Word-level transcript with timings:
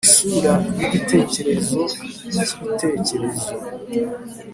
isura 0.07 0.51
nigitekerezo 0.75 1.81
cyibitekerezo. 2.75 3.51